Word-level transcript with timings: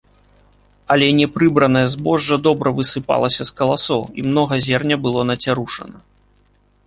Але 0.93 1.07
непрыбранае 1.19 1.83
збожжа 1.95 2.37
добра 2.47 2.69
высыпалася 2.79 3.43
з 3.49 3.55
каласоў 3.61 4.01
і 4.21 4.27
многа 4.31 4.55
зерня 4.69 4.95
было 5.07 5.21
нацярушана. 5.31 5.97